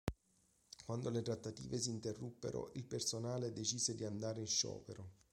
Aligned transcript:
Quando 0.83 1.11
le 1.11 1.21
trattative 1.21 1.77
si 1.77 1.91
interruppero, 1.91 2.71
il 2.73 2.85
personale 2.87 3.53
decise 3.53 3.93
di 3.93 4.03
andare 4.03 4.39
in 4.39 4.47
sciopero. 4.47 5.11